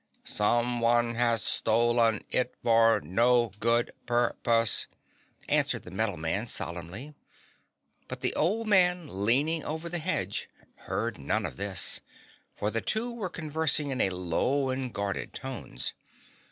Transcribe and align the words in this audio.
"Some 0.25 0.79
one 0.79 1.13
has 1.13 1.43
sto 1.43 1.91
len 1.91 2.21
it 2.31 2.55
for 2.63 3.01
no 3.01 3.51
good 3.59 3.91
pur 4.07 4.33
pose," 4.41 4.87
answered 5.47 5.83
the 5.83 5.91
Metal 5.91 6.17
Man 6.17 6.47
solemnly. 6.47 7.13
But 8.07 8.21
the 8.21 8.33
old 8.33 8.65
man 8.67 9.05
leaning 9.07 9.63
over 9.63 9.89
the 9.89 9.99
hedge 9.99 10.49
heard 10.73 11.19
none 11.19 11.45
of 11.45 11.57
this, 11.57 12.01
for 12.55 12.71
the 12.71 12.81
two 12.81 13.13
were 13.13 13.29
conversing 13.29 13.91
in 13.91 13.99
low 14.09 14.71
and 14.71 14.91
guarded 14.91 15.33
tones. 15.35 15.93